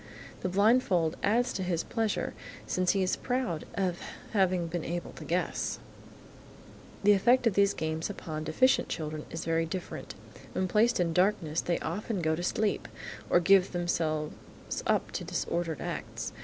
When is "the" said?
0.39-0.49, 7.03-7.11